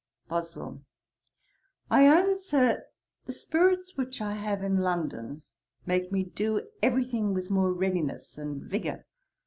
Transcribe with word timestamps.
BOSWELL. 0.29 0.81
'I 1.91 2.07
own, 2.07 2.39
Sir, 2.39 2.87
the 3.27 3.33
spirits 3.33 3.97
which 3.97 4.19
I 4.19 4.33
have 4.33 4.63
in 4.63 4.77
London 4.77 5.43
make 5.85 6.11
me 6.11 6.23
do 6.23 6.67
every 6.81 7.05
thing 7.05 7.35
with 7.35 7.51
more 7.51 7.71
readiness 7.71 8.35
and 8.35 8.63
vigour. 8.63 9.05